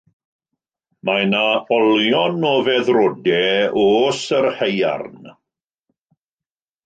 Mae 1.09 1.25
yna 1.25 1.41
olion 1.75 2.39
o 2.51 2.53
feddrodau 2.69 3.69
o 3.81 3.85
Oes 3.99 4.23
yr 4.39 4.49
Haearn. 4.61 5.29